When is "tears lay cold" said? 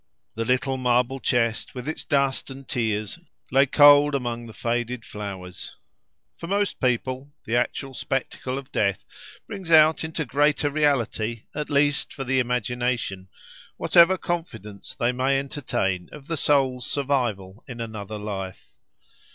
2.67-4.15